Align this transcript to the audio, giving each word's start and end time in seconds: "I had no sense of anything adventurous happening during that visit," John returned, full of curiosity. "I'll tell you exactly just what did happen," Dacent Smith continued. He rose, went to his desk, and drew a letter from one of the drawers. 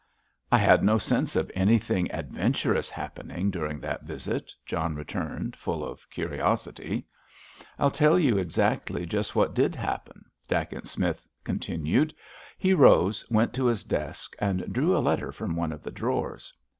"I 0.51 0.57
had 0.57 0.83
no 0.83 0.97
sense 0.97 1.35
of 1.35 1.51
anything 1.53 2.09
adventurous 2.11 2.89
happening 2.89 3.51
during 3.51 3.79
that 3.81 4.01
visit," 4.01 4.51
John 4.65 4.95
returned, 4.95 5.55
full 5.55 5.85
of 5.87 6.09
curiosity. 6.09 7.05
"I'll 7.77 7.91
tell 7.91 8.17
you 8.17 8.39
exactly 8.39 9.05
just 9.05 9.35
what 9.35 9.53
did 9.53 9.75
happen," 9.75 10.25
Dacent 10.47 10.87
Smith 10.87 11.27
continued. 11.43 12.15
He 12.57 12.73
rose, 12.73 13.23
went 13.29 13.53
to 13.53 13.65
his 13.67 13.83
desk, 13.83 14.35
and 14.39 14.73
drew 14.73 14.97
a 14.97 15.05
letter 15.05 15.31
from 15.31 15.55
one 15.55 15.71
of 15.71 15.83
the 15.83 15.91
drawers. 15.91 16.51